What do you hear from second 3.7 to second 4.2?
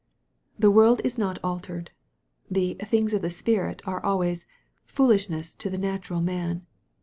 are